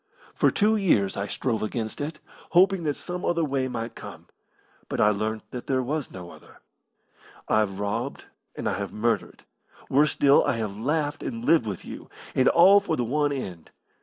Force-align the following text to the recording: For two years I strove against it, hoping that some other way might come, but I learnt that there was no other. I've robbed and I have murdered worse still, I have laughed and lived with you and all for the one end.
For 0.33 0.49
two 0.49 0.77
years 0.77 1.15
I 1.15 1.27
strove 1.27 1.61
against 1.61 2.01
it, 2.01 2.17
hoping 2.53 2.85
that 2.85 2.95
some 2.95 3.23
other 3.23 3.43
way 3.45 3.67
might 3.67 3.93
come, 3.93 4.25
but 4.89 4.99
I 4.99 5.11
learnt 5.11 5.43
that 5.51 5.67
there 5.67 5.83
was 5.83 6.09
no 6.09 6.31
other. 6.31 6.57
I've 7.47 7.79
robbed 7.79 8.25
and 8.55 8.67
I 8.67 8.73
have 8.79 8.91
murdered 8.91 9.43
worse 9.91 10.13
still, 10.13 10.43
I 10.43 10.53
have 10.55 10.75
laughed 10.75 11.21
and 11.21 11.45
lived 11.45 11.67
with 11.67 11.85
you 11.85 12.09
and 12.33 12.47
all 12.49 12.79
for 12.79 12.95
the 12.95 13.03
one 13.05 13.31
end. 13.31 13.69